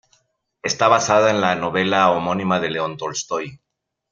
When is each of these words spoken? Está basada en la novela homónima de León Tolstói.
Está 0.63 0.87
basada 0.87 1.29
en 1.29 1.41
la 1.41 1.53
novela 1.53 2.09
homónima 2.09 2.59
de 2.59 2.71
León 2.71 2.97
Tolstói. 2.97 3.59